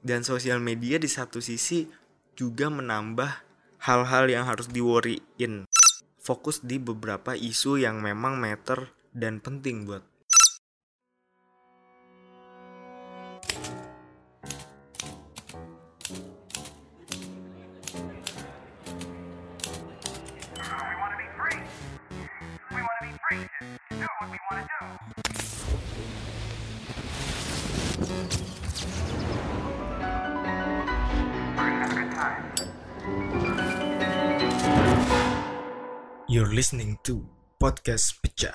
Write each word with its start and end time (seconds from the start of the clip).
dan 0.00 0.24
sosial 0.24 0.60
media 0.60 0.96
di 0.96 1.08
satu 1.08 1.40
sisi 1.40 1.88
juga 2.36 2.72
menambah 2.72 3.30
hal-hal 3.84 4.28
yang 4.28 4.44
harus 4.48 4.68
diworryin. 4.68 5.68
Fokus 6.20 6.60
di 6.60 6.76
beberapa 6.76 7.32
isu 7.32 7.80
yang 7.80 8.04
memang 8.04 8.36
meter 8.36 8.92
dan 9.16 9.40
penting 9.40 9.88
buat 9.88 10.04
You're 36.30 36.54
listening 36.54 36.94
to 37.10 37.26
podcast 37.58 38.22
pecah. 38.22 38.54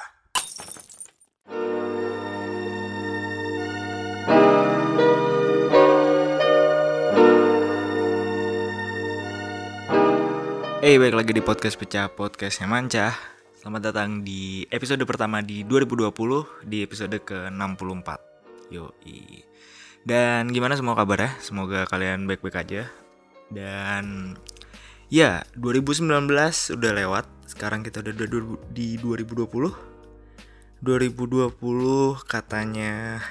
Hey, 10.79 10.95
balik 10.95 11.19
lagi 11.19 11.35
di 11.35 11.43
podcast 11.43 11.75
pecah 11.75 12.07
podcastnya 12.07 12.63
Manca. 12.71 13.11
Selamat 13.59 13.91
datang 13.91 14.23
di 14.23 14.63
episode 14.71 15.03
pertama 15.03 15.43
di 15.43 15.67
2020 15.67 16.63
di 16.63 16.79
episode 16.79 17.19
ke-64. 17.27 18.09
Yoi. 18.71 19.43
Dan 19.99 20.47
gimana 20.47 20.79
semua 20.79 20.95
kabar 20.95 21.27
ya? 21.27 21.31
Semoga 21.43 21.83
kalian 21.91 22.23
baik-baik 22.23 22.55
aja. 22.55 22.87
Dan 23.51 24.39
ya, 25.09 25.45
2019 25.57 26.09
udah 26.73 26.91
lewat. 26.95 27.25
Sekarang 27.45 27.85
kita 27.85 28.01
udah 28.01 28.13
di 28.73 28.97
2020. 28.97 29.45
2020 30.85 31.57
katanya 32.29 33.21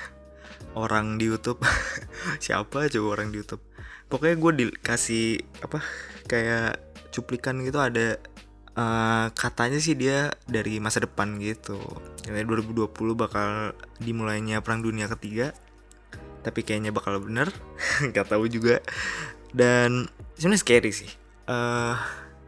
orang 0.75 1.17
di 1.17 1.31
YouTube. 1.31 1.63
Siapa 2.45 2.91
coba 2.91 3.09
orang 3.19 3.31
di 3.31 3.43
YouTube? 3.43 3.63
Pokoknya 4.11 4.37
gue 4.37 4.53
dikasih 4.67 5.27
apa 5.63 5.83
kayak 6.27 6.79
cuplikan 7.15 7.63
gitu 7.63 7.79
ada 7.79 8.19
eh, 8.75 9.27
katanya 9.35 9.79
sih 9.79 9.95
dia 9.95 10.35
dari 10.51 10.83
masa 10.83 11.03
depan 11.03 11.39
gitu. 11.39 11.79
Katanya 12.23 12.47
2020 12.47 12.91
bakal 13.15 13.75
dimulainya 14.03 14.61
perang 14.61 14.83
dunia 14.83 15.07
ketiga. 15.11 15.55
Tapi 16.45 16.61
kayaknya 16.61 16.93
bakal 16.93 17.23
bener, 17.25 17.49
nggak 18.11 18.29
tahu 18.29 18.51
juga. 18.51 18.83
Dan 19.55 20.11
sebenarnya 20.37 20.61
scary 20.61 20.93
sih. 20.93 21.24
Eh 21.49 21.97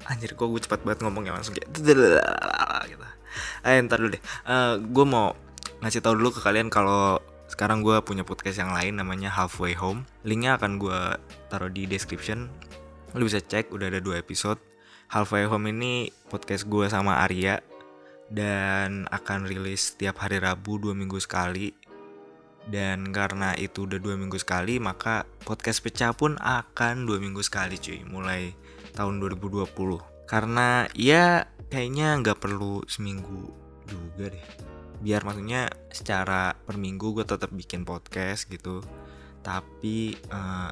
anjir 0.07 0.39
kok 0.39 0.47
gue 0.47 0.63
cepat 0.63 0.87
banget 0.87 1.03
ngomongnya 1.03 1.35
langsung 1.35 1.53
kayak 1.53 1.69
gitu. 1.75 1.93
Eh 3.67 3.83
ntar 3.85 3.99
dulu 4.01 4.15
deh. 4.15 4.23
gue 4.81 5.07
mau 5.07 5.35
ngasih 5.83 6.01
tahu 6.01 6.15
dulu 6.17 6.31
ke 6.33 6.41
kalian 6.41 6.73
kalau 6.73 7.21
sekarang 7.47 7.83
gue 7.83 7.95
punya 8.03 8.27
podcast 8.27 8.59
yang 8.59 8.75
lain 8.75 8.99
namanya 8.99 9.31
Halfway 9.31 9.79
Home. 9.79 10.07
Linknya 10.27 10.59
akan 10.59 10.79
gue 10.83 11.01
taruh 11.51 11.71
di 11.71 11.87
description. 11.87 12.51
Lo 13.15 13.23
bisa 13.23 13.39
cek 13.43 13.71
udah 13.71 13.91
ada 13.91 14.01
dua 14.03 14.19
episode. 14.19 14.59
Halfway 15.07 15.47
Home 15.47 15.71
ini 15.71 16.11
podcast 16.27 16.67
gue 16.67 16.91
sama 16.91 17.23
Arya 17.23 17.63
dan 18.27 19.07
akan 19.15 19.47
rilis 19.47 19.95
setiap 19.95 20.19
hari 20.19 20.43
Rabu 20.43 20.83
dua 20.83 20.95
minggu 20.99 21.19
sekali. 21.23 21.71
Dan 22.67 23.15
karena 23.15 23.55
itu 23.55 23.87
udah 23.87 24.03
dua 24.03 24.19
minggu 24.19 24.43
sekali, 24.43 24.83
maka 24.83 25.23
podcast 25.47 25.79
pecah 25.79 26.11
pun 26.11 26.35
akan 26.43 27.07
dua 27.07 27.23
minggu 27.23 27.39
sekali 27.39 27.79
cuy, 27.79 28.03
mulai 28.03 28.59
tahun 28.97 29.21
2020. 29.21 29.69
Karena 30.27 30.89
ya 30.97 31.45
kayaknya 31.69 32.17
nggak 32.25 32.41
perlu 32.41 32.83
seminggu 32.89 33.53
juga 33.85 34.33
deh. 34.33 34.47
Biar 35.05 35.23
maksudnya 35.23 35.69
secara 35.93 36.57
per 36.57 36.81
minggu 36.81 37.13
gue 37.13 37.25
tetap 37.29 37.53
bikin 37.53 37.85
podcast 37.85 38.49
gitu. 38.49 38.81
Tapi 39.45 40.17
eh, 40.17 40.71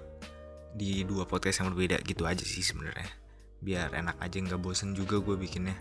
di 0.74 1.04
dua 1.04 1.28
podcast 1.28 1.62
yang 1.62 1.70
berbeda 1.76 2.00
gitu 2.02 2.24
aja 2.24 2.42
sih 2.42 2.64
sebenarnya. 2.64 3.12
Biar 3.60 3.92
enak 3.92 4.16
aja 4.18 4.36
nggak 4.40 4.58
bosen 4.58 4.96
juga 4.96 5.20
gue 5.20 5.36
bikinnya. 5.36 5.76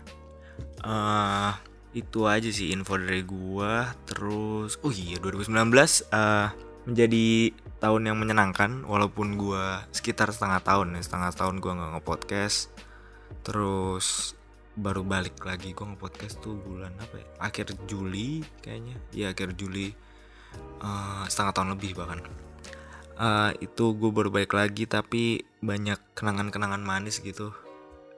eh 0.86 1.54
itu 1.94 2.26
aja 2.26 2.50
sih 2.50 2.74
info 2.74 2.98
dari 2.98 3.22
gua 3.22 3.94
terus 4.02 4.78
oh 4.82 4.90
iya 4.90 5.18
2019 5.22 5.54
eh 6.10 6.48
menjadi 6.84 7.52
tahun 7.80 8.12
yang 8.12 8.16
menyenangkan 8.20 8.84
walaupun 8.84 9.40
gua 9.40 9.84
sekitar 9.92 10.32
setengah 10.32 10.60
tahun 10.60 10.96
ya 10.96 11.02
setengah 11.04 11.30
tahun 11.32 11.60
gua 11.60 11.72
nggak 11.76 11.90
nge-podcast. 11.98 12.72
Terus 13.44 14.36
baru 14.74 15.04
balik 15.04 15.38
lagi 15.44 15.72
gua 15.72 15.92
nge-podcast 15.92 16.40
tuh 16.44 16.56
bulan 16.60 16.92
apa 17.00 17.20
ya? 17.20 17.26
Akhir 17.40 17.72
Juli 17.88 18.44
kayaknya. 18.60 18.96
Ya 19.12 19.32
akhir 19.32 19.56
Juli. 19.56 19.92
Eh, 20.84 21.24
setengah 21.28 21.52
tahun 21.56 21.70
lebih 21.78 21.96
bahkan. 21.96 22.20
Eh, 23.14 23.50
itu 23.62 23.94
gue 23.94 24.10
baru 24.10 24.26
balik 24.34 24.58
lagi 24.58 24.90
tapi 24.90 25.46
banyak 25.62 25.98
kenangan-kenangan 26.18 26.82
manis 26.82 27.22
gitu. 27.22 27.54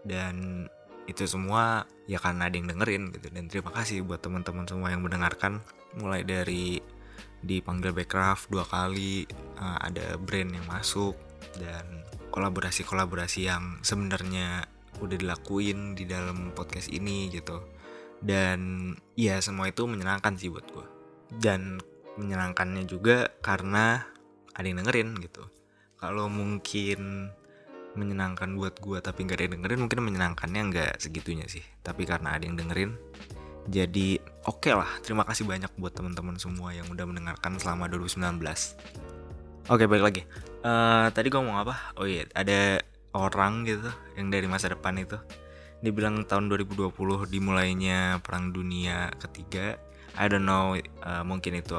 Dan 0.03 0.67
itu 1.07 1.23
semua 1.29 1.87
ya 2.11 2.19
karena 2.19 2.49
ada 2.49 2.57
yang 2.57 2.69
dengerin 2.73 3.13
gitu. 3.15 3.29
Dan 3.31 3.47
terima 3.53 3.71
kasih 3.77 4.03
buat 4.03 4.25
teman-teman 4.25 4.65
semua 4.65 4.89
yang 4.91 5.05
mendengarkan. 5.05 5.61
Mulai 6.01 6.25
dari 6.25 6.81
dipanggil 7.43 7.93
Backcraft 7.93 8.53
dua 8.53 8.65
kali 8.65 9.27
eh, 9.59 9.79
ada 9.81 10.17
brand 10.17 10.51
yang 10.53 10.67
masuk 10.69 11.17
dan 11.57 12.05
kolaborasi-kolaborasi 12.33 13.49
yang 13.49 13.81
sebenarnya 13.81 14.69
udah 15.01 15.17
dilakuin 15.17 15.97
di 15.97 16.05
dalam 16.09 16.53
podcast 16.53 16.93
ini 16.93 17.33
gitu. 17.33 17.61
Dan 18.17 18.93
ya 19.13 19.41
semua 19.45 19.69
itu 19.69 19.85
menyenangkan 19.85 20.41
sih 20.41 20.49
buat 20.49 20.65
gue 20.73 20.87
dan 21.37 21.81
menyenangkannya 22.17 22.89
juga 22.89 23.29
karena 23.45 24.05
ada 24.57 24.67
yang 24.67 24.81
dengerin 24.81 25.21
gitu. 25.21 25.45
Kalau 26.01 26.29
mungkin 26.33 27.31
menyenangkan 27.97 28.53
buat 28.61 28.77
gua 28.85 29.01
tapi 29.01 29.25
nggak 29.25 29.37
ada 29.41 29.45
yang 29.49 29.55
dengerin 29.61 29.81
mungkin 29.81 30.01
menyenangkannya 30.05 30.63
nggak 30.73 30.93
segitunya 31.01 31.49
sih. 31.49 31.65
Tapi 31.85 32.05
karena 32.05 32.37
ada 32.37 32.45
yang 32.45 32.57
dengerin 32.57 32.93
jadi 33.67 34.19
oke 34.47 34.71
lah. 34.71 34.89
Terima 35.03 35.27
kasih 35.27 35.47
banyak 35.47 35.71
buat 35.79 35.93
teman-teman 35.95 36.39
semua 36.39 36.71
yang 36.73 36.87
udah 36.91 37.05
mendengarkan 37.07 37.59
selama 37.59 37.91
2019 37.91 38.41
oke 39.67 39.85
balik 39.91 40.05
lagi. 40.05 40.23
Eh, 40.63 41.07
tadi 41.15 41.27
gua 41.31 41.43
ngomong 41.43 41.59
apa? 41.67 41.75
Oh 41.99 42.07
iya 42.07 42.27
ada 42.35 42.83
orang 43.15 43.67
gitu 43.67 43.91
yang 44.15 44.31
dari 44.31 44.47
masa 44.47 44.71
depan 44.71 44.99
itu. 44.99 45.19
Dia 45.83 45.93
bilang 45.93 46.25
tahun 46.25 46.49
2020 46.49 46.91
dimulainya 47.29 48.23
perang 48.23 48.51
dunia 48.55 49.13
ketiga. 49.19 49.77
I 50.17 50.27
don't 50.31 50.49
know 50.49 50.79
eh, 50.79 51.23
mungkin 51.27 51.61
itu 51.61 51.77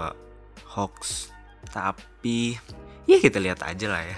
hoax 0.68 1.32
tapi 1.68 2.56
ya 3.10 3.18
kita 3.20 3.42
lihat 3.42 3.66
aja 3.66 3.88
lah 3.92 4.04
ya 4.06 4.18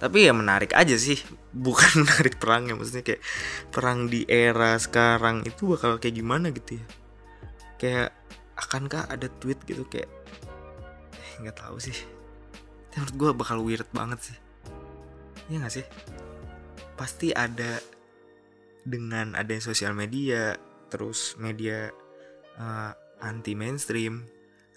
tapi 0.00 0.24
ya 0.24 0.32
menarik 0.32 0.72
aja 0.72 0.96
sih. 0.96 1.20
Bukan 1.66 2.08
menarik 2.08 2.40
perangnya 2.40 2.74
maksudnya 2.74 3.04
kayak 3.04 3.22
perang 3.68 4.08
di 4.08 4.24
era 4.24 4.74
sekarang 4.80 5.44
itu 5.44 5.76
bakal 5.76 6.00
kayak 6.00 6.16
gimana 6.16 6.48
gitu 6.50 6.80
ya. 6.80 6.86
Kayak 7.76 8.08
akankah 8.56 9.04
ada 9.12 9.28
tweet 9.28 9.60
gitu 9.68 9.84
kayak 9.86 10.08
eh, 11.12 11.32
nggak 11.44 11.60
tahu 11.60 11.76
sih. 11.76 11.94
Menurut 12.96 13.14
gue 13.14 13.30
bakal 13.36 13.58
weird 13.60 13.86
banget 13.92 14.32
sih. 14.32 14.38
Iya 15.52 15.66
gak 15.66 15.74
sih? 15.74 15.86
Pasti 16.98 17.30
ada 17.30 17.78
dengan 18.82 19.38
adanya 19.38 19.62
sosial 19.62 19.94
media 19.94 20.58
terus 20.90 21.38
media 21.38 21.92
eh, 22.58 22.92
anti 23.20 23.52
mainstream 23.54 24.26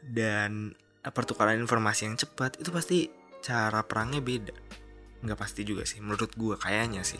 dan 0.03 0.75
pertukaran 1.03 1.59
informasi 1.59 2.11
yang 2.11 2.17
cepat 2.19 2.59
itu 2.59 2.69
pasti 2.71 3.07
cara 3.43 3.83
perangnya 3.83 4.23
beda 4.23 4.82
nggak 5.23 5.39
pasti 5.39 5.63
juga 5.63 5.87
sih 5.87 6.03
menurut 6.03 6.35
gua 6.35 6.59
kayaknya 6.59 7.07
sih. 7.07 7.19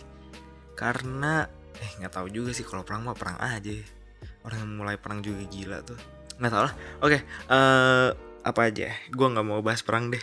Karena 0.76 1.48
eh 1.80 1.92
nggak 2.04 2.14
tahu 2.14 2.28
juga 2.30 2.52
sih 2.52 2.68
kalau 2.68 2.84
perang 2.84 3.08
mah 3.08 3.16
perang 3.16 3.40
aja. 3.40 3.72
Orang 4.44 4.60
yang 4.60 4.72
mulai 4.76 5.00
perang 5.00 5.24
juga 5.24 5.40
gila 5.48 5.80
tuh. 5.88 5.98
Nggak 6.38 6.52
tahu 6.52 6.64
lah. 6.68 6.74
Oke 7.00 7.18
eh 7.24 8.10
apa 8.44 8.62
aja? 8.68 8.92
Gua 9.16 9.32
nggak 9.32 9.48
mau 9.48 9.64
bahas 9.64 9.82
perang 9.82 10.12
deh. 10.12 10.22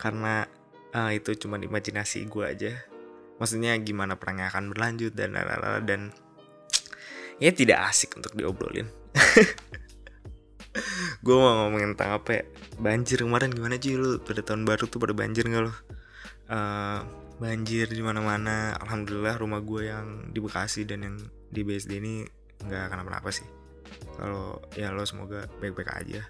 Karena 0.00 0.48
eh, 0.92 1.20
itu 1.20 1.36
cuma 1.36 1.60
imajinasi 1.60 2.24
gua 2.26 2.50
aja. 2.50 2.72
Maksudnya 3.36 3.76
gimana 3.82 4.16
perangnya 4.16 4.48
akan 4.54 4.70
berlanjut 4.70 5.18
dan 5.18 5.34
lalala, 5.34 5.82
dan 5.82 6.14
ya 7.42 7.50
tidak 7.50 7.90
asik 7.90 8.14
untuk 8.14 8.38
diobrolin. 8.38 8.86
Gue 11.24 11.36
mau 11.36 11.66
ngomongin 11.66 11.98
tentang 11.98 12.22
apa 12.22 12.30
ya? 12.38 12.42
Banjir 12.80 13.26
kemarin 13.26 13.50
gimana 13.50 13.76
sih 13.76 13.98
lu 13.98 14.22
pada 14.22 14.40
tahun 14.40 14.64
baru 14.64 14.88
tuh 14.88 15.02
pada 15.02 15.12
banjir 15.12 15.44
nggak 15.44 15.68
lo 15.68 15.74
Eh, 16.50 17.00
banjir 17.42 17.90
di 17.90 18.02
mana 18.06 18.22
mana 18.22 18.78
alhamdulillah 18.78 19.34
rumah 19.34 19.58
gue 19.58 19.90
yang 19.90 20.30
di 20.30 20.38
Bekasi 20.38 20.86
dan 20.86 21.02
yang 21.02 21.16
di 21.50 21.66
BSD 21.66 21.98
ini 21.98 22.22
nggak 22.62 22.94
kenapa-napa 22.94 23.34
sih. 23.34 23.46
Kalau 24.14 24.62
ya 24.78 24.94
lo 24.94 25.02
semoga 25.02 25.50
baik-baik 25.58 25.90
aja. 25.90 26.22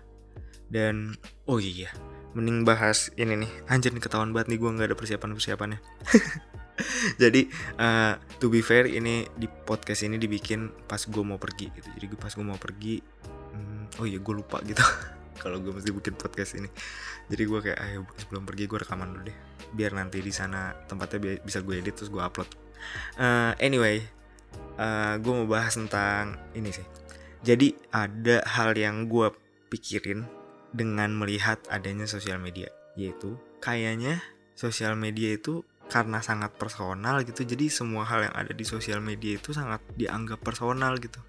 Dan 0.73 1.13
oh 1.45 1.61
iya 1.61 1.93
mending 2.33 2.65
bahas 2.65 3.13
ini 3.21 3.45
nih. 3.45 3.53
Anjir 3.69 3.93
nih 3.93 4.01
ketahuan 4.01 4.33
banget 4.33 4.57
nih 4.57 4.59
gue 4.61 4.71
nggak 4.73 4.89
ada 4.89 4.97
persiapan 4.97 5.37
persiapannya 5.37 5.79
jadi 7.21 7.45
uh, 7.77 8.17
to 8.41 8.49
be 8.49 8.65
fair 8.65 8.89
ini 8.89 9.29
di 9.37 9.45
podcast 9.45 10.09
ini 10.09 10.17
dibikin 10.17 10.73
pas 10.89 11.05
gue 11.05 11.21
mau 11.21 11.37
pergi 11.37 11.69
gitu. 11.77 11.89
Jadi 11.93 12.07
pas 12.17 12.33
gue 12.33 12.47
mau 12.47 12.57
pergi 12.57 13.05
hmm, 13.53 14.01
oh 14.01 14.07
iya 14.09 14.17
gue 14.17 14.35
lupa 14.35 14.65
gitu 14.65 14.81
kalau 15.43 15.59
gue 15.59 15.75
mesti 15.75 15.91
bikin 15.91 16.15
podcast 16.15 16.55
ini. 16.55 16.71
Jadi 17.27 17.43
gue 17.43 17.59
kayak 17.59 17.79
ayo 17.83 18.07
sebelum 18.15 18.47
pergi 18.47 18.71
gue 18.71 18.79
rekaman 18.79 19.11
dulu 19.11 19.23
deh. 19.27 19.39
Biar 19.75 19.93
nanti 19.99 20.23
di 20.23 20.31
sana 20.31 20.71
tempatnya 20.87 21.19
bi- 21.19 21.43
bisa 21.43 21.59
gue 21.61 21.75
edit 21.83 21.99
terus 21.99 22.09
gue 22.09 22.23
upload. 22.23 22.47
Uh, 23.19 23.55
anyway 23.59 24.03
uh, 24.79 25.19
gue 25.19 25.33
mau 25.33 25.51
bahas 25.51 25.75
tentang 25.75 26.39
ini 26.55 26.71
sih. 26.71 26.87
Jadi 27.43 27.75
ada 27.91 28.47
hal 28.47 28.79
yang 28.79 29.11
gue 29.11 29.35
pikirin 29.67 30.23
dengan 30.71 31.11
melihat 31.13 31.59
adanya 31.69 32.07
sosial 32.07 32.39
media 32.39 32.71
yaitu 32.95 33.37
kayaknya 33.59 34.21
sosial 34.53 34.95
media 34.95 35.35
itu 35.35 35.65
karena 35.91 36.25
sangat 36.25 36.57
personal 36.57 37.21
gitu. 37.27 37.45
Jadi 37.45 37.69
semua 37.69 38.07
hal 38.09 38.31
yang 38.31 38.35
ada 38.37 38.53
di 38.55 38.65
sosial 38.65 39.03
media 39.05 39.37
itu 39.37 39.53
sangat 39.53 39.83
dianggap 39.99 40.41
personal 40.41 40.97
gitu. 40.97 41.21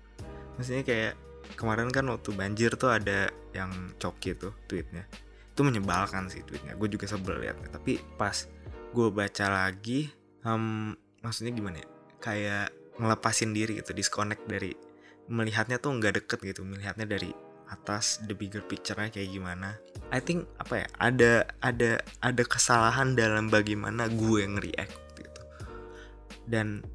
Maksudnya 0.56 0.83
kayak 0.86 1.13
kemarin 1.55 1.89
kan 1.93 2.07
waktu 2.09 2.33
banjir 2.33 2.75
tuh 2.75 2.91
ada 2.91 3.29
yang 3.53 3.93
coki 3.99 4.35
tuh 4.35 4.53
tweetnya. 4.65 5.05
Itu 5.53 5.61
menyebalkan 5.61 6.27
sih 6.27 6.41
tweetnya. 6.41 6.73
Gue 6.75 6.89
juga 6.89 7.05
sebel 7.05 7.39
liatnya. 7.43 7.69
Tapi 7.69 8.01
pas 8.17 8.47
gue 8.93 9.07
baca 9.09 9.45
lagi 9.49 10.09
um, 10.45 10.93
maksudnya 11.21 11.53
gimana 11.53 11.81
ya? 11.81 11.87
Kayak 12.23 12.67
ngelepasin 12.97 13.51
diri 13.51 13.81
gitu 13.81 13.91
disconnect 13.91 14.45
dari 14.45 14.73
melihatnya 15.29 15.77
tuh 15.79 15.93
nggak 15.97 16.23
deket 16.23 16.39
gitu. 16.43 16.61
Melihatnya 16.65 17.05
dari 17.05 17.31
atas 17.73 18.21
the 18.29 18.37
bigger 18.37 18.61
picture-nya 18.61 19.09
kayak 19.09 19.33
gimana. 19.33 19.77
I 20.13 20.21
think 20.21 20.45
apa 20.61 20.85
ya 20.85 20.87
ada 21.01 21.31
ada 21.65 21.91
ada 22.21 22.43
kesalahan 22.45 23.17
dalam 23.17 23.49
bagaimana 23.49 24.05
gue 24.13 24.41
nge-react 24.45 24.97
gitu. 25.17 25.41
Dan 26.45 26.85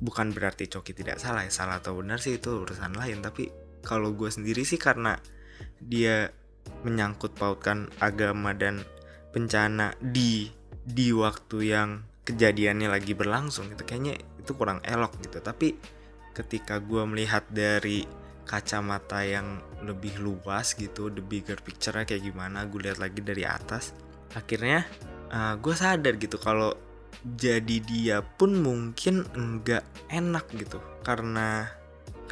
bukan 0.00 0.32
berarti 0.32 0.66
Coki 0.72 0.96
tidak 0.96 1.20
salah 1.20 1.44
ya 1.44 1.52
salah 1.52 1.78
atau 1.78 2.00
benar 2.00 2.16
sih 2.18 2.40
itu 2.40 2.64
urusan 2.64 2.96
lain. 2.96 3.20
Tapi 3.20 3.61
kalau 3.82 4.14
gue 4.14 4.30
sendiri 4.30 4.62
sih 4.62 4.78
karena 4.78 5.18
dia 5.82 6.30
menyangkut 6.86 7.34
pautkan 7.34 7.90
agama 7.98 8.54
dan 8.54 8.82
bencana 9.34 9.94
di 9.98 10.50
di 10.82 11.14
waktu 11.14 11.58
yang 11.62 12.02
kejadiannya 12.22 12.88
lagi 12.90 13.14
berlangsung 13.14 13.70
gitu. 13.74 13.82
Kayaknya 13.82 14.14
itu 14.38 14.52
kurang 14.54 14.82
elok 14.86 15.18
gitu. 15.22 15.42
Tapi 15.42 15.74
ketika 16.32 16.78
gue 16.78 17.02
melihat 17.04 17.44
dari 17.50 18.06
kacamata 18.42 19.22
yang 19.22 19.62
lebih 19.86 20.18
luas 20.18 20.74
gitu 20.74 21.14
the 21.14 21.22
bigger 21.22 21.54
picture 21.62 21.94
kayak 22.02 22.26
gimana 22.26 22.66
gue 22.66 22.90
lihat 22.90 22.98
lagi 22.98 23.22
dari 23.22 23.46
atas 23.46 23.94
akhirnya 24.34 24.82
uh, 25.30 25.54
gue 25.62 25.74
sadar 25.78 26.18
gitu 26.18 26.42
kalau 26.42 26.74
jadi 27.22 27.76
dia 27.86 28.18
pun 28.24 28.58
mungkin 28.58 29.22
enggak 29.38 29.86
enak 30.10 30.46
gitu. 30.58 30.82
Karena 31.06 31.70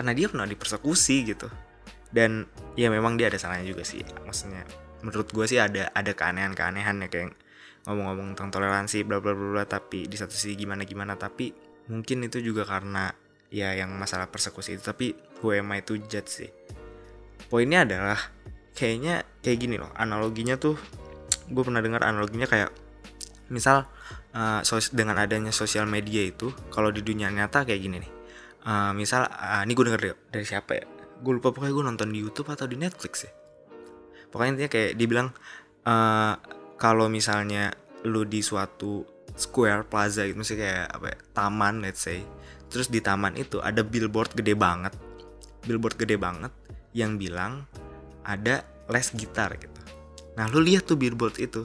karena 0.00 0.16
dia 0.16 0.32
pernah 0.32 0.48
dipersekusi 0.48 1.28
gitu. 1.28 1.52
Dan 2.08 2.48
ya 2.72 2.88
memang 2.88 3.20
dia 3.20 3.28
ada 3.28 3.36
salahnya 3.36 3.68
juga 3.68 3.84
sih. 3.84 4.00
Maksudnya 4.24 4.64
menurut 5.04 5.28
gue 5.28 5.44
sih 5.44 5.60
ada 5.60 5.92
ada 5.92 6.16
keanehan-keanehan 6.16 7.04
ya 7.04 7.08
kayak 7.12 7.36
ngomong-ngomong 7.84 8.32
tentang 8.32 8.48
toleransi 8.56 9.04
bla 9.04 9.20
bla 9.20 9.36
bla 9.36 9.64
tapi 9.68 10.08
di 10.08 10.16
satu 10.16 10.32
sisi 10.32 10.56
gimana 10.56 10.88
gimana 10.88 11.16
tapi 11.16 11.52
mungkin 11.92 12.24
itu 12.24 12.40
juga 12.40 12.64
karena 12.64 13.12
ya 13.52 13.76
yang 13.76 13.92
masalah 13.92 14.32
persekusi 14.32 14.80
itu. 14.80 14.82
Tapi 14.88 15.12
gue 15.12 15.52
emang 15.52 15.84
itu 15.84 16.00
judge 16.00 16.32
sih? 16.32 16.50
Poinnya 17.52 17.84
adalah 17.84 18.16
kayaknya 18.72 19.28
kayak 19.44 19.58
gini 19.60 19.76
loh 19.76 19.92
analoginya 20.00 20.56
tuh 20.56 20.80
gue 21.52 21.62
pernah 21.66 21.84
dengar 21.84 22.00
analoginya 22.08 22.48
kayak 22.48 22.72
misal 23.52 23.84
uh, 24.32 24.64
dengan 24.96 25.20
adanya 25.20 25.52
sosial 25.52 25.84
media 25.84 26.24
itu 26.24 26.48
kalau 26.72 26.88
di 26.88 27.04
dunia 27.04 27.28
nyata 27.28 27.68
kayak 27.68 27.82
gini 27.82 27.96
nih 28.00 28.19
uh, 28.64 28.92
misal 28.96 29.28
uh, 29.28 29.62
ini 29.62 29.72
gue 29.76 29.84
denger 29.86 30.02
dari, 30.32 30.44
siapa 30.44 30.72
ya? 30.76 30.84
Gue 31.20 31.36
lupa 31.36 31.52
pokoknya 31.52 31.74
gue 31.76 31.84
nonton 31.84 32.08
di 32.10 32.18
YouTube 32.24 32.48
atau 32.52 32.64
di 32.64 32.80
Netflix 32.80 33.28
ya 33.28 33.32
pokoknya 34.30 34.50
intinya 34.56 34.70
kayak 34.70 34.92
dibilang 34.96 35.28
uh, 35.84 36.34
kalau 36.78 37.10
misalnya 37.10 37.74
lu 38.06 38.24
di 38.24 38.40
suatu 38.40 39.04
square 39.36 39.84
plaza 39.84 40.24
gitu 40.24 40.38
misalnya 40.38 40.62
kayak 40.64 40.86
apa 40.96 41.06
ya, 41.12 41.18
taman 41.36 41.74
let's 41.84 42.00
say 42.00 42.24
terus 42.70 42.88
di 42.88 43.02
taman 43.02 43.36
itu 43.36 43.58
ada 43.60 43.82
billboard 43.84 44.32
gede 44.38 44.54
banget 44.56 44.94
billboard 45.66 45.98
gede 45.98 46.16
banget 46.16 46.54
yang 46.96 47.20
bilang 47.20 47.68
ada 48.24 48.66
les 48.90 49.08
gitar 49.14 49.54
gitu. 49.54 49.80
Nah 50.34 50.50
lu 50.50 50.66
lihat 50.66 50.82
tuh 50.82 50.98
billboard 50.98 51.38
itu. 51.38 51.62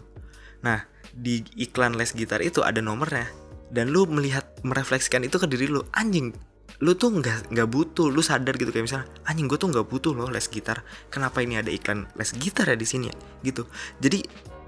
Nah 0.62 0.86
di 1.10 1.42
iklan 1.58 1.98
les 1.98 2.14
gitar 2.14 2.44
itu 2.46 2.62
ada 2.62 2.84
nomornya 2.86 3.26
dan 3.74 3.90
lu 3.90 4.06
melihat 4.06 4.46
merefleksikan 4.62 5.26
itu 5.26 5.42
ke 5.42 5.50
diri 5.50 5.66
lu. 5.66 5.82
Anjing 5.98 6.38
lu 6.84 6.92
tuh 7.00 7.08
nggak 7.08 7.56
nggak 7.56 7.70
butuh 7.72 8.12
lu 8.12 8.20
sadar 8.20 8.60
gitu 8.60 8.72
kayak 8.74 8.86
misalnya 8.92 9.08
anjing 9.24 9.48
gue 9.48 9.56
tuh 9.56 9.72
nggak 9.72 9.88
butuh 9.88 10.12
loh 10.12 10.28
les 10.28 10.44
gitar 10.52 10.84
kenapa 11.08 11.40
ini 11.40 11.56
ada 11.56 11.72
iklan 11.72 12.04
les 12.20 12.32
gitar 12.36 12.68
ya 12.68 12.76
di 12.76 12.88
sini 12.88 13.08
ya? 13.08 13.16
Gitu. 13.46 13.64
Jadi 14.04 14.20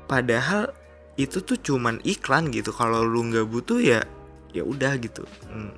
padahal 0.07 0.71
itu 1.19 1.43
tuh 1.43 1.59
cuman 1.59 1.99
iklan 2.07 2.47
gitu 2.53 2.71
kalau 2.71 3.03
lu 3.03 3.27
nggak 3.27 3.47
butuh 3.49 3.81
ya 3.83 3.99
ya 4.55 4.63
udah 4.63 4.95
gitu 5.03 5.27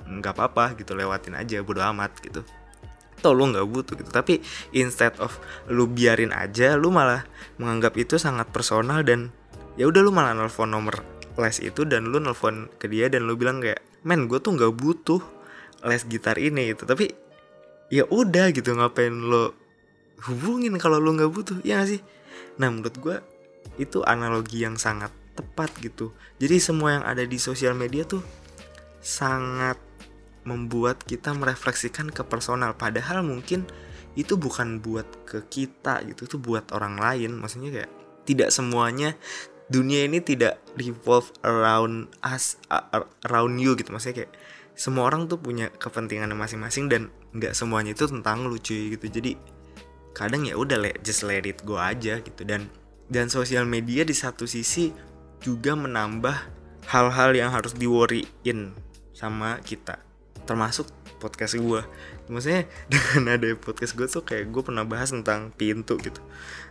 nggak 0.06 0.32
apa-apa 0.36 0.78
gitu 0.78 0.94
lewatin 0.94 1.34
aja 1.34 1.58
bodo 1.66 1.82
amat 1.82 2.14
gitu. 2.22 2.46
Atau 3.18 3.34
lu 3.34 3.50
nggak 3.50 3.66
butuh 3.66 3.94
gitu 3.98 4.10
tapi 4.14 4.38
instead 4.70 5.12
of 5.18 5.34
lu 5.66 5.90
biarin 5.90 6.30
aja 6.30 6.78
lu 6.78 6.94
malah 6.94 7.26
menganggap 7.58 7.98
itu 7.98 8.22
sangat 8.22 8.46
personal 8.54 9.02
dan 9.02 9.34
ya 9.74 9.90
udah 9.90 10.00
lu 10.04 10.14
malah 10.14 10.30
nelfon 10.36 10.70
nomor 10.70 11.02
les 11.40 11.58
itu 11.58 11.88
dan 11.88 12.06
lu 12.06 12.22
nelfon 12.22 12.68
ke 12.78 12.86
dia 12.86 13.08
dan 13.08 13.26
lu 13.26 13.34
bilang 13.34 13.58
kayak 13.58 13.82
men 14.04 14.28
gue 14.28 14.38
tuh 14.38 14.54
nggak 14.54 14.72
butuh 14.76 15.39
les 15.84 16.02
gitar 16.06 16.36
ini 16.36 16.72
gitu. 16.74 16.84
Tapi 16.84 17.10
ya 17.90 18.06
udah 18.06 18.54
gitu 18.54 18.72
ngapain 18.76 19.12
lo 19.12 19.52
hubungin 20.30 20.76
kalau 20.76 21.00
lu 21.00 21.16
nggak 21.16 21.32
butuh 21.32 21.58
ya 21.64 21.82
gak 21.82 21.96
sih? 21.96 22.00
Nah 22.60 22.68
menurut 22.68 22.96
gue 23.00 23.16
itu 23.80 24.04
analogi 24.04 24.62
yang 24.62 24.76
sangat 24.76 25.10
tepat 25.32 25.72
gitu. 25.80 26.12
Jadi 26.36 26.60
semua 26.60 27.00
yang 27.00 27.04
ada 27.04 27.24
di 27.24 27.40
sosial 27.40 27.72
media 27.72 28.04
tuh 28.04 28.20
sangat 29.00 29.80
membuat 30.44 31.00
kita 31.04 31.32
merefleksikan 31.32 32.12
ke 32.12 32.24
personal. 32.24 32.76
Padahal 32.76 33.24
mungkin 33.24 33.64
itu 34.18 34.34
bukan 34.36 34.82
buat 34.82 35.06
ke 35.24 35.46
kita 35.48 36.04
gitu 36.08 36.28
itu 36.28 36.36
buat 36.36 36.68
orang 36.76 37.00
lain. 37.00 37.40
Maksudnya 37.40 37.70
kayak 37.72 37.90
tidak 38.28 38.52
semuanya 38.52 39.16
dunia 39.70 40.04
ini 40.04 40.18
tidak 40.18 40.58
revolve 40.74 41.30
around 41.46 42.10
us 42.26 42.58
around 43.24 43.56
you 43.56 43.72
gitu. 43.78 43.88
Maksudnya 43.94 44.26
kayak 44.26 44.32
semua 44.80 45.12
orang 45.12 45.28
tuh 45.28 45.36
punya 45.36 45.68
kepentingan 45.68 46.32
masing-masing 46.32 46.88
dan 46.88 47.12
nggak 47.36 47.52
semuanya 47.52 47.92
itu 47.92 48.08
tentang 48.08 48.48
lucu 48.48 48.96
gitu. 48.96 49.06
Jadi 49.12 49.36
kadang 50.16 50.48
ya 50.48 50.56
udah 50.56 50.80
let 50.80 50.96
just 51.04 51.20
let 51.20 51.44
it 51.44 51.60
go 51.68 51.76
aja 51.76 52.24
gitu. 52.24 52.48
Dan 52.48 52.72
dan 53.12 53.28
sosial 53.28 53.68
media 53.68 54.08
di 54.08 54.16
satu 54.16 54.48
sisi 54.48 54.88
juga 55.44 55.76
menambah 55.76 56.32
hal-hal 56.88 57.36
yang 57.36 57.52
harus 57.52 57.76
diworryin 57.76 58.72
sama 59.12 59.60
kita. 59.60 60.00
Termasuk 60.48 60.88
podcast 61.20 61.60
gue 61.60 61.84
maksudnya 62.32 62.64
dengan 62.92 63.36
ada 63.36 63.52
podcast 63.60 63.92
gue 63.92 64.08
tuh 64.08 64.24
kayak 64.24 64.48
gue 64.48 64.62
pernah 64.64 64.88
bahas 64.88 65.12
tentang 65.12 65.52
pintu 65.52 66.00
gitu. 66.00 66.24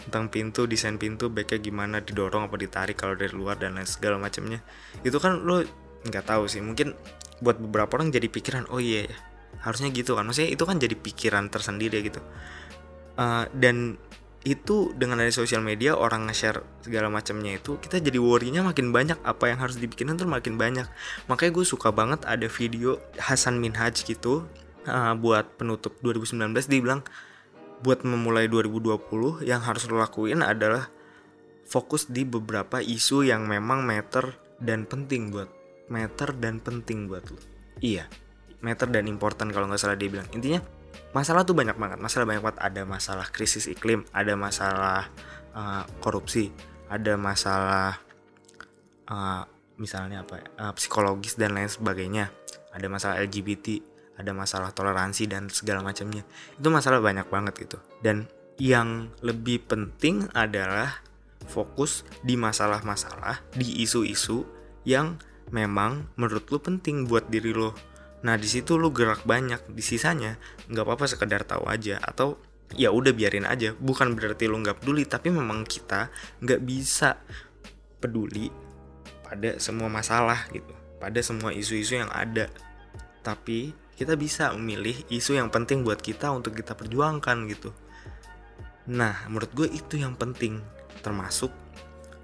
Tentang 0.09 0.33
pintu 0.33 0.65
desain 0.65 0.97
pintu 0.97 1.29
baiknya 1.29 1.61
gimana 1.61 2.01
didorong 2.01 2.49
apa 2.49 2.57
ditarik 2.57 2.97
kalau 2.97 3.13
dari 3.13 3.37
luar 3.37 3.61
dan 3.61 3.77
lain 3.77 3.85
segala 3.85 4.17
macamnya. 4.17 4.65
Itu 5.05 5.21
kan 5.21 5.45
lo 5.45 5.61
nggak 6.09 6.25
tahu 6.25 6.49
sih 6.49 6.65
mungkin 6.65 6.97
buat 7.39 7.57
beberapa 7.59 7.99
orang 7.99 8.11
jadi 8.11 8.27
pikiran 8.27 8.67
oh 8.71 8.79
iya 8.79 9.07
ya 9.09 9.17
harusnya 9.63 9.91
gitu 9.91 10.15
kan. 10.15 10.23
Maksudnya 10.27 10.51
itu 10.51 10.63
kan 10.63 10.77
jadi 10.79 10.95
pikiran 10.95 11.51
tersendiri 11.51 11.99
gitu. 12.05 12.21
Uh, 13.19 13.45
dan 13.51 13.99
itu 14.47 14.95
dengan 14.95 15.19
ada 15.19 15.33
sosial 15.35 15.59
media 15.59 15.99
orang 15.99 16.31
nge-share 16.31 16.63
segala 16.79 17.11
macamnya 17.11 17.59
itu 17.59 17.75
kita 17.75 17.99
jadi 17.99 18.15
worry-nya 18.21 18.63
makin 18.63 18.95
banyak. 18.95 19.19
Apa 19.23 19.51
yang 19.51 19.59
harus 19.59 19.75
dibikin 19.75 20.15
tuh 20.15 20.29
makin 20.29 20.55
banyak. 20.55 20.87
Makanya 21.27 21.51
gue 21.51 21.65
suka 21.67 21.91
banget 21.91 22.23
ada 22.23 22.47
video 22.47 23.03
Hasan 23.19 23.59
Minhaj 23.59 24.07
gitu 24.07 24.47
uh, 24.87 25.13
buat 25.19 25.59
penutup 25.59 25.99
2019 25.99 26.55
dia 26.71 26.79
bilang 26.79 27.01
buat 27.79 28.03
memulai 28.03 28.51
2020 28.51 29.47
yang 29.47 29.63
harus 29.63 29.87
lo 29.87 29.99
lakuin 30.03 30.43
adalah 30.43 30.91
fokus 31.63 32.11
di 32.11 32.27
beberapa 32.27 32.83
isu 32.83 33.23
yang 33.23 33.47
memang 33.47 33.87
meter 33.87 34.35
dan 34.59 34.83
penting 34.83 35.31
buat 35.31 35.58
meter 35.89 36.31
dan 36.37 36.61
penting 36.61 37.09
buat 37.09 37.25
lo 37.29 37.39
iya 37.81 38.07
meter 38.59 38.87
dan 38.91 39.07
important 39.07 39.49
kalau 39.55 39.67
nggak 39.67 39.81
salah 39.81 39.97
dia 39.97 40.11
bilang. 40.11 40.27
Intinya 40.35 40.59
masalah 41.15 41.47
tuh 41.47 41.55
banyak 41.55 41.75
banget. 41.79 41.99
Masalah 41.99 42.25
banyak 42.27 42.43
banget. 42.43 42.59
Ada 42.59 42.81
masalah 42.83 43.27
krisis 43.31 43.65
iklim 43.71 44.03
ada 44.11 44.35
masalah 44.35 45.07
uh, 45.55 45.83
korupsi 46.03 46.51
ada 46.89 47.13
masalah 47.15 48.01
uh, 49.07 49.43
misalnya 49.77 50.25
apa 50.25 50.41
uh, 50.59 50.73
psikologis 50.75 51.39
dan 51.39 51.55
lain 51.55 51.71
sebagainya. 51.71 52.31
Ada 52.75 52.85
masalah 52.91 53.15
LGBT 53.23 53.81
ada 54.19 54.35
masalah 54.35 54.75
toleransi 54.75 55.31
dan 55.31 55.47
segala 55.47 55.79
macamnya. 55.79 56.27
Itu 56.59 56.67
masalah 56.67 56.99
banyak 56.99 57.31
banget 57.31 57.55
gitu. 57.55 57.79
Dan 58.03 58.27
yang 58.59 59.15
lebih 59.23 59.63
penting 59.63 60.27
adalah 60.35 60.99
fokus 61.47 62.03
di 62.19 62.35
masalah-masalah 62.35 63.39
di 63.55 63.79
isu-isu 63.79 64.43
yang 64.83 65.15
memang 65.49 66.09
menurut 66.17 66.45
lu 66.49 66.57
penting 66.61 67.09
buat 67.09 67.27
diri 67.29 67.53
lo 67.53 67.73
nah 68.19 68.35
di 68.35 68.51
situ 68.51 68.75
lu 68.75 68.91
gerak 68.91 69.23
banyak. 69.23 69.71
Di 69.71 69.79
sisanya 69.79 70.35
nggak 70.67 70.83
apa-apa 70.83 71.07
sekedar 71.07 71.47
tahu 71.47 71.71
aja. 71.71 72.03
Atau 72.03 72.35
ya 72.75 72.91
udah 72.91 73.15
biarin 73.15 73.47
aja. 73.47 73.71
Bukan 73.79 74.11
berarti 74.11 74.51
lu 74.51 74.59
nggak 74.59 74.83
peduli 74.83 75.07
tapi 75.07 75.31
memang 75.31 75.63
kita 75.63 76.11
nggak 76.43 76.61
bisa 76.63 77.15
peduli 78.03 78.51
pada 79.23 79.55
semua 79.63 79.87
masalah 79.87 80.51
gitu. 80.51 80.75
Pada 80.99 81.19
semua 81.23 81.55
isu-isu 81.55 81.95
yang 81.95 82.11
ada. 82.11 82.51
Tapi 83.23 83.71
kita 83.95 84.19
bisa 84.19 84.51
memilih 84.55 84.95
isu 85.07 85.39
yang 85.39 85.47
penting 85.47 85.83
buat 85.87 86.03
kita 86.03 86.31
untuk 86.31 86.59
kita 86.59 86.75
perjuangkan 86.75 87.47
gitu. 87.47 87.71
Nah 88.91 89.31
menurut 89.31 89.51
gue 89.55 89.67
itu 89.71 89.95
yang 89.95 90.19
penting. 90.19 90.59
Termasuk 90.99 91.55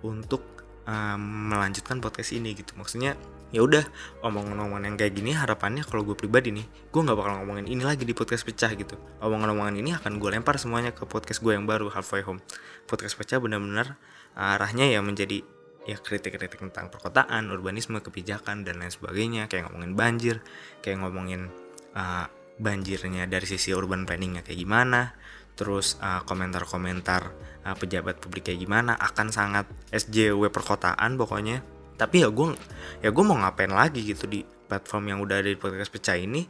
untuk 0.04 0.55
um, 0.86 1.52
melanjutkan 1.52 2.00
podcast 2.00 2.34
ini 2.34 2.54
gitu. 2.58 2.74
Maksudnya 2.78 3.18
ya 3.54 3.62
udah 3.62 3.86
omongan-omongan 4.26 4.84
yang 4.90 4.96
kayak 4.98 5.14
gini 5.16 5.32
harapannya 5.32 5.86
kalau 5.86 6.04
gue 6.04 6.18
pribadi 6.18 6.52
nih 6.52 6.66
gue 6.66 7.02
nggak 7.06 7.16
bakal 7.16 7.40
ngomongin 7.40 7.70
ini 7.72 7.86
lagi 7.86 8.04
di 8.04 8.14
podcast 8.18 8.44
pecah 8.44 8.72
gitu. 8.74 8.98
Omongan-omongan 9.22 9.76
ini 9.80 9.94
akan 9.96 10.18
gue 10.18 10.30
lempar 10.34 10.58
semuanya 10.58 10.92
ke 10.92 11.06
podcast 11.06 11.40
gue 11.40 11.54
yang 11.54 11.70
baru 11.70 11.92
halfway 11.94 12.26
home. 12.26 12.42
Podcast 12.90 13.18
pecah 13.18 13.38
benar-benar 13.38 13.98
arahnya 14.36 14.90
ya 14.90 15.00
menjadi 15.00 15.46
ya 15.86 16.02
kritik-kritik 16.02 16.58
tentang 16.58 16.90
perkotaan 16.90 17.46
urbanisme 17.54 18.02
kebijakan 18.02 18.66
dan 18.66 18.82
lain 18.82 18.92
sebagainya. 18.92 19.46
Kayak 19.48 19.70
ngomongin 19.72 19.94
banjir 19.94 20.36
kayak 20.82 20.98
ngomongin 21.06 21.54
uh, 21.94 22.26
banjirnya 22.56 23.28
dari 23.28 23.46
sisi 23.48 23.72
urban 23.76 24.04
planningnya 24.04 24.42
kayak 24.44 24.60
gimana. 24.60 25.16
Terus 25.56 25.96
uh, 26.04 26.28
komentar-komentar 26.28 27.22
uh, 27.32 27.55
pejabat 27.74 28.22
publik 28.22 28.46
kayak 28.46 28.62
gimana? 28.62 28.94
Akan 29.02 29.34
sangat 29.34 29.66
SJW 29.90 30.54
perkotaan 30.54 31.18
pokoknya. 31.18 31.66
Tapi 31.98 32.22
ya 32.22 32.30
gue 32.30 32.54
ya 33.02 33.10
gue 33.10 33.24
mau 33.26 33.40
ngapain 33.40 33.72
lagi 33.72 34.06
gitu 34.06 34.30
di 34.30 34.46
platform 34.46 35.16
yang 35.16 35.20
udah 35.26 35.42
ada 35.42 35.50
di 35.50 35.58
podcast 35.58 35.90
pecah 35.90 36.14
ini? 36.20 36.46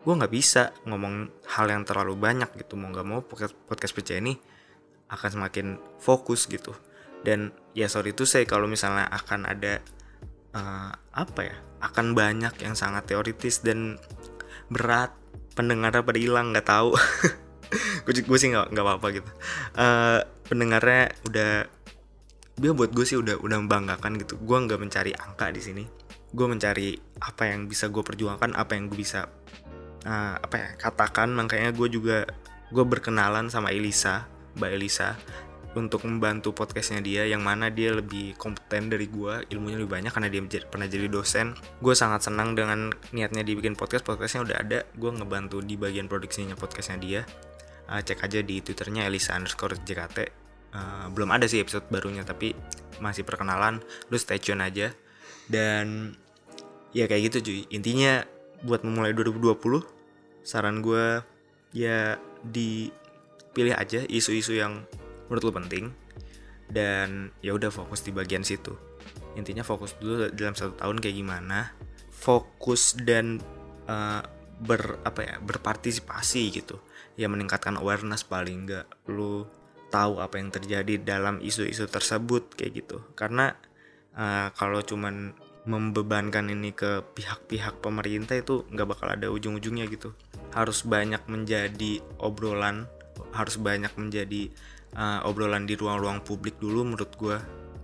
Gue 0.00 0.14
nggak 0.14 0.32
bisa 0.32 0.70
ngomong 0.86 1.26
hal 1.58 1.66
yang 1.66 1.82
terlalu 1.82 2.14
banyak 2.14 2.54
gitu. 2.54 2.78
Mau 2.78 2.94
nggak 2.94 3.06
mau 3.06 3.20
podcast 3.26 3.56
podcast 3.66 3.96
pecah 3.98 4.22
ini 4.22 4.38
akan 5.10 5.28
semakin 5.42 5.66
fokus 5.98 6.46
gitu. 6.46 6.70
Dan 7.26 7.50
ya 7.74 7.90
sorry 7.90 8.14
itu 8.14 8.22
saya 8.22 8.46
kalau 8.46 8.70
misalnya 8.70 9.10
akan 9.10 9.50
ada 9.50 9.82
uh, 10.54 10.92
apa 11.10 11.40
ya? 11.42 11.56
Akan 11.80 12.12
banyak 12.14 12.60
yang 12.62 12.78
sangat 12.78 13.10
teoritis 13.10 13.64
dan 13.66 13.98
berat. 14.70 15.10
Pendengarnya 15.58 16.06
pada 16.06 16.20
hilang 16.20 16.54
nggak 16.54 16.68
tahu. 16.68 16.94
Gue 18.06 18.38
sih 18.38 18.54
nggak 18.54 18.70
nggak 18.70 18.84
apa-apa 18.86 19.06
gitu. 19.18 19.30
Uh, 19.74 20.20
pendengarnya 20.50 21.14
udah 21.30 21.70
dia 22.60 22.72
buat 22.76 22.90
gue 22.92 23.06
sih 23.06 23.16
udah 23.16 23.38
udah 23.40 23.56
membanggakan 23.62 24.18
gitu. 24.18 24.36
Gue 24.42 24.58
nggak 24.60 24.80
mencari 24.82 25.14
angka 25.14 25.48
di 25.54 25.62
sini. 25.62 25.84
Gue 26.34 26.50
mencari 26.50 26.98
apa 27.22 27.48
yang 27.48 27.70
bisa 27.70 27.88
gue 27.88 28.02
perjuangkan 28.02 28.58
apa 28.58 28.74
yang 28.74 28.90
gue 28.90 28.98
bisa 28.98 29.30
uh, 30.04 30.34
apa 30.36 30.54
ya 30.58 30.68
katakan. 30.76 31.32
Makanya 31.32 31.72
gue 31.72 31.88
juga 31.88 32.28
gue 32.68 32.84
berkenalan 32.84 33.48
sama 33.48 33.70
Elisa 33.70 34.28
mbak 34.58 34.70
Elisa 34.76 35.14
untuk 35.78 36.02
membantu 36.02 36.50
podcastnya 36.50 36.98
dia 36.98 37.22
yang 37.30 37.46
mana 37.46 37.70
dia 37.70 37.94
lebih 37.94 38.34
kompeten 38.34 38.90
dari 38.90 39.06
gue 39.06 39.46
ilmunya 39.54 39.78
lebih 39.78 39.94
banyak 40.02 40.10
karena 40.10 40.26
dia 40.26 40.42
pernah 40.66 40.90
jadi 40.90 41.06
dosen. 41.06 41.54
Gue 41.78 41.94
sangat 41.94 42.26
senang 42.26 42.58
dengan 42.58 42.90
niatnya 43.14 43.46
dibikin 43.46 43.78
podcast. 43.78 44.02
Podcastnya 44.02 44.44
udah 44.44 44.56
ada. 44.58 44.78
Gue 44.98 45.14
ngebantu 45.14 45.62
di 45.62 45.78
bagian 45.78 46.10
produksinya 46.10 46.58
podcastnya 46.58 46.98
dia. 46.98 47.22
Uh, 47.90 48.02
cek 48.02 48.20
aja 48.20 48.38
di 48.44 48.62
twitternya 48.62 49.08
Elisa 49.08 49.34
underscore 49.34 49.78
JKT 49.82 50.39
uh, 50.74 51.06
belum 51.12 51.30
ada 51.34 51.46
sih 51.46 51.62
episode 51.62 51.86
barunya 51.88 52.22
tapi 52.22 52.54
masih 53.00 53.24
perkenalan 53.24 53.80
lu 54.12 54.16
stay 54.20 54.38
tune 54.38 54.62
aja. 54.62 54.92
Dan 55.50 56.14
ya 56.94 57.06
kayak 57.10 57.32
gitu 57.32 57.36
cuy. 57.50 57.60
Intinya 57.74 58.22
buat 58.62 58.84
memulai 58.84 59.16
2020 59.16 59.56
saran 60.44 60.80
gue 60.84 61.24
ya 61.70 62.18
dipilih 62.44 63.76
aja 63.76 64.04
isu-isu 64.08 64.56
yang 64.56 64.84
menurut 65.28 65.42
lo 65.46 65.52
penting 65.54 65.84
dan 66.70 67.34
ya 67.42 67.54
udah 67.54 67.70
fokus 67.70 68.02
di 68.02 68.14
bagian 68.14 68.46
situ. 68.46 68.74
Intinya 69.38 69.62
fokus 69.62 69.94
dulu 69.98 70.30
dalam 70.34 70.54
satu 70.54 70.74
tahun 70.78 70.98
kayak 70.98 71.16
gimana 71.18 71.70
fokus 72.10 72.98
dan 72.98 73.40
uh, 73.88 74.22
ber 74.60 75.00
apa 75.06 75.20
ya 75.24 75.34
berpartisipasi 75.40 76.42
gitu. 76.52 76.78
Ya 77.18 77.26
meningkatkan 77.26 77.78
awareness 77.78 78.26
paling 78.26 78.66
enggak 78.66 78.86
lu 79.10 79.46
tahu 79.90 80.22
apa 80.22 80.38
yang 80.38 80.54
terjadi 80.54 81.02
dalam 81.02 81.42
isu-isu 81.42 81.90
tersebut 81.90 82.54
kayak 82.54 82.86
gitu. 82.86 83.02
Karena 83.18 83.52
uh, 84.14 84.48
kalau 84.54 84.80
cuman 84.80 85.34
membebankan 85.68 86.48
ini 86.48 86.72
ke 86.72 87.04
pihak-pihak 87.12 87.84
pemerintah 87.84 88.38
itu 88.38 88.64
nggak 88.72 88.88
bakal 88.96 89.12
ada 89.12 89.28
ujung-ujungnya 89.28 89.90
gitu. 89.92 90.16
Harus 90.54 90.86
banyak 90.86 91.20
menjadi 91.28 92.00
obrolan 92.22 92.88
harus 93.36 93.60
banyak 93.60 93.92
menjadi 94.00 94.48
uh, 94.96 95.28
obrolan 95.28 95.68
di 95.68 95.76
ruang-ruang 95.76 96.24
publik 96.24 96.56
dulu 96.56 96.88
menurut 96.88 97.12
gue 97.14 97.36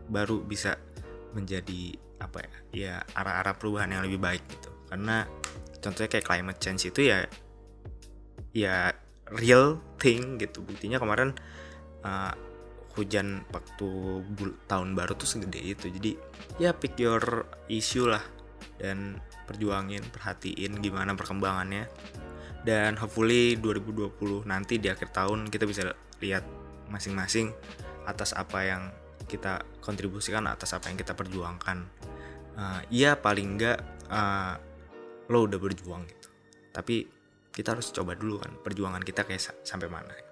baru 0.08 0.40
bisa 0.42 0.80
menjadi 1.36 1.92
apa 2.16 2.40
ya 2.40 2.56
ya 2.72 2.94
arah-arah 3.12 3.54
perubahan 3.60 3.92
yang 3.92 4.02
lebih 4.06 4.16
baik 4.22 4.42
gitu. 4.48 4.70
Karena 4.88 5.28
contohnya 5.82 6.08
kayak 6.08 6.26
climate 6.26 6.60
change 6.62 6.88
itu 6.88 7.12
ya 7.12 7.28
ya 8.56 8.96
real 9.36 9.78
thing 10.00 10.40
gitu. 10.40 10.64
Buktinya 10.64 10.96
kemarin 10.96 11.36
uh, 12.04 12.34
hujan 12.96 13.44
waktu 13.52 13.88
tahun 14.66 14.96
baru 14.96 15.12
tuh 15.14 15.28
segede 15.28 15.60
itu. 15.60 15.92
Jadi 15.92 16.16
ya 16.56 16.72
pick 16.72 16.96
your 16.96 17.44
issue 17.68 18.08
lah 18.08 18.24
dan 18.80 19.20
perjuangin 19.44 20.02
perhatiin 20.10 20.80
gimana 20.80 21.12
perkembangannya. 21.12 21.86
Dan 22.66 22.98
hopefully 22.98 23.54
2020 23.54 24.48
nanti 24.48 24.82
di 24.82 24.90
akhir 24.90 25.14
tahun 25.14 25.52
kita 25.52 25.64
bisa 25.70 25.94
lihat 26.18 26.42
masing-masing 26.90 27.54
atas 28.08 28.34
apa 28.34 28.58
yang 28.66 28.82
kita 29.30 29.62
kontribusikan 29.78 30.50
atas 30.50 30.74
apa 30.74 30.90
yang 30.90 30.98
kita 30.98 31.14
perjuangkan. 31.14 31.86
Uh, 32.56 32.80
ya 32.88 33.14
paling 33.20 33.60
enggak 33.60 33.78
uh, 34.08 34.56
lo 35.30 35.46
udah 35.46 35.60
berjuang 35.60 36.08
gitu. 36.08 36.28
Tapi 36.72 37.06
kita 37.52 37.76
harus 37.76 37.92
coba 37.92 38.18
dulu 38.18 38.40
kan 38.42 38.52
perjuangan 38.60 39.04
kita 39.04 39.22
kayak 39.28 39.62
sampai 39.62 39.86
mana. 39.86 40.25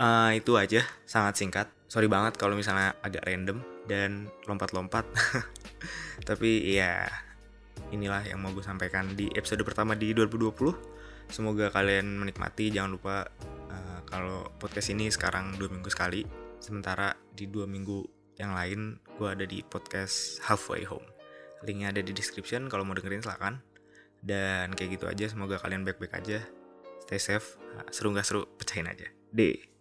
Uh, 0.00 0.32
itu 0.32 0.56
aja. 0.56 0.84
Sangat 1.04 1.36
singkat. 1.36 1.66
Sorry 1.86 2.10
banget 2.10 2.36
kalau 2.36 2.58
misalnya 2.58 2.96
agak 3.00 3.24
random 3.24 3.62
dan 3.86 4.30
lompat-lompat. 4.44 5.06
Tapi 6.28 6.74
ya 6.74 7.06
inilah 7.94 8.26
yang 8.26 8.42
mau 8.42 8.50
gue 8.50 8.64
sampaikan 8.64 9.14
di 9.14 9.30
episode 9.38 9.62
pertama 9.62 9.94
di 9.94 10.10
2020 10.10 11.30
semoga 11.30 11.70
kalian 11.70 12.18
menikmati. 12.18 12.74
Jangan 12.74 12.90
lupa 12.90 13.26
kalau 14.06 14.46
podcast 14.62 14.94
ini 14.94 15.10
sekarang 15.10 15.58
dua 15.58 15.68
minggu 15.70 15.90
sekali. 15.90 16.22
Sementara 16.62 17.12
di 17.34 17.50
dua 17.50 17.66
minggu 17.66 18.06
yang 18.38 18.54
lain 18.54 18.96
gue 19.18 19.28
ada 19.28 19.44
di 19.44 19.60
podcast 19.66 20.40
halfway 20.46 20.86
home. 20.86 21.04
Linknya 21.66 21.90
ada 21.90 22.00
di 22.02 22.14
description. 22.14 22.70
Kalau 22.70 22.86
mau 22.86 22.94
dengerin 22.94 23.22
silahkan 23.22 23.58
dan 24.22 24.72
kayak 24.72 24.98
gitu 24.98 25.06
aja. 25.10 25.26
Semoga 25.26 25.58
kalian 25.58 25.82
baik-baik 25.82 26.14
aja. 26.16 26.38
Stay 27.06 27.20
safe. 27.20 27.58
Seru 27.90 28.14
nggak 28.14 28.26
seru? 28.26 28.46
Pecahin 28.58 28.90
aja. 28.90 29.06
Deh 29.34 29.75